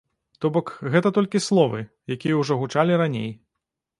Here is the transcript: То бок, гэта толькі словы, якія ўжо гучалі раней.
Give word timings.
То 0.43 0.47
бок, 0.53 0.71
гэта 0.93 1.09
толькі 1.17 1.41
словы, 1.49 1.79
якія 2.15 2.39
ўжо 2.41 2.57
гучалі 2.61 2.99
раней. 3.05 3.29